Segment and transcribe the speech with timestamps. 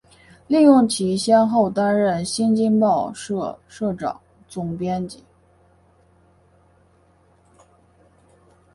[0.47, 5.23] 利用其先后担任新京报社社长、总编辑